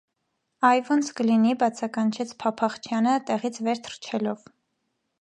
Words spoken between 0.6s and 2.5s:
Ա՛յ ոնց կլինի,- բացականչեց